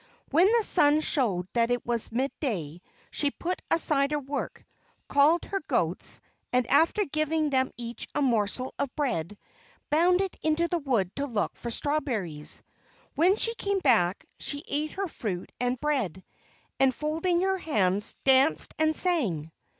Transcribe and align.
When 0.31 0.47
the 0.51 0.63
sun 0.63 1.01
showed 1.01 1.47
that 1.53 1.69
it 1.69 1.85
was 1.85 2.11
midday 2.11 2.81
she 3.11 3.29
put 3.29 3.61
aside 3.69 4.09
her 4.09 4.17
work, 4.17 4.65
called 5.07 5.45
her 5.45 5.61
goats, 5.67 6.21
and, 6.51 6.65
after 6.71 7.05
giving 7.05 7.51
them 7.51 7.69
each 7.77 8.07
a 8.15 8.21
morsel 8.23 8.73
of 8.79 8.89
bread, 8.95 9.37
bounded 9.91 10.35
into 10.41 10.67
the 10.67 10.79
wood 10.79 11.15
to 11.17 11.27
look 11.27 11.55
for 11.55 11.69
strawberries. 11.69 12.63
When 13.13 13.35
she 13.35 13.53
came 13.53 13.77
back 13.77 14.25
she 14.39 14.63
ate 14.67 14.93
her 14.93 15.07
fruit 15.07 15.51
and 15.59 15.79
bread, 15.79 16.23
and, 16.79 16.95
folding 16.95 17.41
her 17.43 17.59
hands, 17.59 18.15
danced 18.23 18.73
and 18.79 18.95
sang. 18.95 19.51